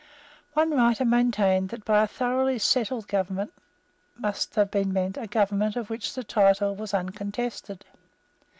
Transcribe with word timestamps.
One 0.55 0.71
writer 0.71 1.05
maintained 1.05 1.69
that 1.69 1.85
by 1.85 2.01
a 2.01 2.07
thoroughly 2.07 2.57
settled 2.57 3.07
government 3.07 3.53
must 4.17 4.55
have 4.55 4.71
been 4.71 4.91
meant 4.91 5.15
a 5.15 5.27
government 5.27 5.75
of 5.75 5.91
which 5.91 6.15
the 6.15 6.23
title 6.23 6.73
was 6.75 6.91
uncontested. 6.91 7.85